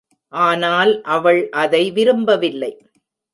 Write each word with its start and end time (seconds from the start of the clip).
ஆனால் 0.33 1.01
அவள் 1.05 1.49
அதை 1.49 1.91
விரும்பவில்லை. 1.91 2.71